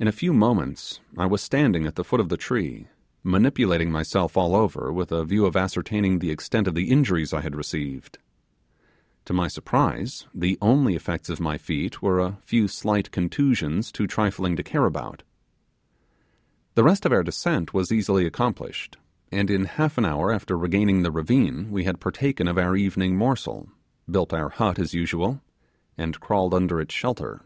[0.00, 2.86] In a few moments I was standing at the foot of the tree
[3.24, 7.40] manipulating myself all over with a view of ascertaining the extent of the injuries I
[7.40, 8.16] had received.
[9.24, 14.06] To my surprise the only effects of my feat were a few slight contusions too
[14.06, 15.24] trifling to care about.
[16.76, 18.98] The rest of our descent was easily accomplished,
[19.32, 23.16] and in half an hour after regaining the ravine we had partaken of our evening
[23.16, 23.68] morsel,
[24.08, 25.40] built our hut as usual,
[25.96, 27.42] and crawled under its shelter.